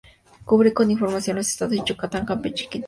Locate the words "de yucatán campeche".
1.73-2.63